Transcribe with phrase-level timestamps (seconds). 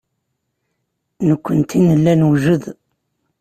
[1.27, 2.63] Nekkenti nella newjed.